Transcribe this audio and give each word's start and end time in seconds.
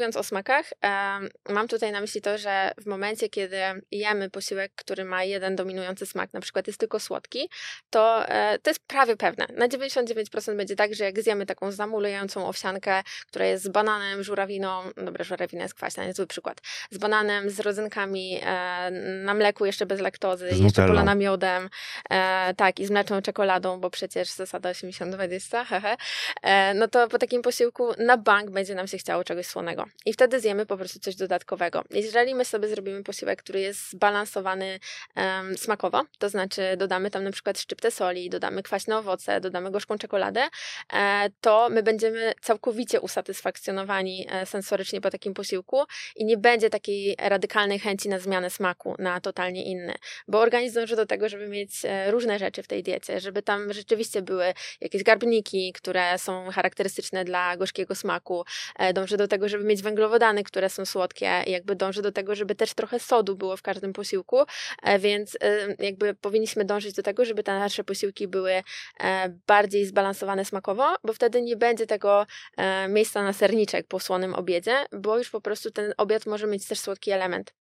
Mówiąc 0.00 0.16
o 0.16 0.22
smakach, 0.22 0.72
mam 1.48 1.68
tutaj 1.68 1.92
na 1.92 2.00
myśli 2.00 2.20
to, 2.20 2.38
że 2.38 2.72
w 2.80 2.86
momencie, 2.86 3.28
kiedy 3.28 3.56
jemy 3.90 4.30
posiłek, 4.30 4.72
który 4.74 5.04
ma 5.04 5.24
jeden 5.24 5.56
dominujący 5.56 6.06
smak, 6.06 6.32
na 6.32 6.40
przykład 6.40 6.66
jest 6.66 6.80
tylko 6.80 7.00
słodki, 7.00 7.50
to 7.90 8.28
e, 8.28 8.58
to 8.58 8.70
jest 8.70 8.80
prawie 8.86 9.16
pewne. 9.16 9.46
Na 9.56 9.68
99% 9.68 10.56
będzie 10.56 10.76
tak, 10.76 10.94
że 10.94 11.04
jak 11.04 11.22
zjemy 11.22 11.46
taką 11.46 11.72
zamulającą 11.72 12.48
owsiankę, 12.48 13.02
która 13.26 13.44
jest 13.44 13.64
z 13.64 13.68
bananem, 13.68 14.22
żurawiną, 14.22 14.82
dobra, 14.96 15.24
żurawina 15.24 15.62
jest 15.62 15.74
kwaśna, 15.74 16.04
nie 16.04 16.12
zły 16.12 16.26
przykład, 16.26 16.60
z 16.90 16.98
bananem, 16.98 17.50
z 17.50 17.60
rodzynkami, 17.60 18.40
e, 18.42 18.90
na 19.24 19.34
mleku 19.34 19.66
jeszcze 19.66 19.86
bez 19.86 20.00
laktozy, 20.00 20.50
Z 20.52 20.58
jeszcze 20.58 20.86
polana 20.86 21.14
miodem, 21.14 21.68
e, 22.10 22.54
tak, 22.54 22.80
i 22.80 22.86
z 22.86 22.90
mleczną 22.90 23.22
czekoladą, 23.22 23.80
bo 23.80 23.90
przecież 23.90 24.28
zasada 24.28 24.70
80-20, 24.70 25.64
hehe, 25.64 25.96
e, 26.42 26.74
no 26.74 26.88
to 26.88 27.08
po 27.08 27.18
takim 27.18 27.42
posiłku 27.42 27.92
na 27.98 28.16
bank 28.16 28.50
będzie 28.50 28.74
nam 28.74 28.86
się 28.86 28.98
chciało 28.98 29.24
czegoś 29.24 29.46
słonego. 29.46 29.87
I 30.06 30.12
wtedy 30.12 30.40
zjemy 30.40 30.66
po 30.66 30.76
prostu 30.76 30.98
coś 31.00 31.16
dodatkowego. 31.16 31.84
Jeżeli 31.90 32.34
my 32.34 32.44
sobie 32.44 32.68
zrobimy 32.68 33.02
posiłek, 33.04 33.42
który 33.42 33.60
jest 33.60 33.90
zbalansowany 33.90 34.80
em, 35.14 35.58
smakowo, 35.58 36.04
to 36.18 36.28
znaczy 36.28 36.62
dodamy 36.76 37.10
tam 37.10 37.24
na 37.24 37.30
przykład 37.30 37.58
szczyptę 37.58 37.90
soli, 37.90 38.30
dodamy 38.30 38.62
kwaśne 38.62 38.98
owoce, 38.98 39.40
dodamy 39.40 39.70
gorzką 39.70 39.98
czekoladę, 39.98 40.48
e, 40.92 41.30
to 41.40 41.68
my 41.70 41.82
będziemy 41.82 42.32
całkowicie 42.42 43.00
usatysfakcjonowani 43.00 44.26
e, 44.30 44.46
sensorycznie 44.46 45.00
po 45.00 45.10
takim 45.10 45.34
posiłku 45.34 45.82
i 46.16 46.24
nie 46.24 46.36
będzie 46.36 46.70
takiej 46.70 47.16
radykalnej 47.18 47.78
chęci 47.78 48.08
na 48.08 48.18
zmianę 48.18 48.50
smaku 48.50 48.94
na 48.98 49.20
totalnie 49.20 49.64
inny, 49.64 49.94
bo 50.28 50.40
organizm 50.40 50.74
dąży 50.74 50.96
do 50.96 51.06
tego, 51.06 51.28
żeby 51.28 51.48
mieć 51.48 51.70
e, 51.84 52.10
różne 52.10 52.38
rzeczy 52.38 52.62
w 52.62 52.66
tej 52.66 52.82
diecie, 52.82 53.20
żeby 53.20 53.42
tam 53.42 53.72
rzeczywiście 53.72 54.22
były 54.22 54.54
jakieś 54.80 55.02
garbniki, 55.02 55.72
które 55.72 56.18
są 56.18 56.50
charakterystyczne 56.50 57.24
dla 57.24 57.56
gorzkiego 57.56 57.94
smaku, 57.94 58.44
e, 58.78 58.92
dąży 58.92 59.16
do 59.16 59.28
tego, 59.28 59.48
żeby 59.48 59.64
mieć 59.64 59.77
węglowodany, 59.82 60.44
które 60.44 60.70
są 60.70 60.84
słodkie, 60.84 61.42
jakby 61.46 61.76
dąży 61.76 62.02
do 62.02 62.12
tego, 62.12 62.34
żeby 62.34 62.54
też 62.54 62.74
trochę 62.74 62.98
sodu 62.98 63.36
było 63.36 63.56
w 63.56 63.62
każdym 63.62 63.92
posiłku, 63.92 64.38
e, 64.82 64.98
więc 64.98 65.36
e, 65.40 65.84
jakby 65.84 66.14
powinniśmy 66.14 66.64
dążyć 66.64 66.94
do 66.94 67.02
tego, 67.02 67.24
żeby 67.24 67.42
te 67.42 67.58
nasze 67.58 67.84
posiłki 67.84 68.28
były 68.28 68.52
e, 69.00 69.28
bardziej 69.46 69.86
zbalansowane 69.86 70.44
smakowo, 70.44 70.96
bo 71.04 71.12
wtedy 71.12 71.42
nie 71.42 71.56
będzie 71.56 71.86
tego 71.86 72.26
miejsca 72.88 73.22
na 73.22 73.32
serniczek 73.32 73.86
po 73.86 74.00
słonym 74.00 74.34
obiedzie, 74.34 74.86
bo 74.92 75.18
już 75.18 75.30
po 75.30 75.40
prostu 75.40 75.70
ten 75.70 75.94
obiad 75.96 76.26
może 76.26 76.46
mieć 76.46 76.66
też 76.66 76.80
słodki 76.80 77.10
element. 77.10 77.54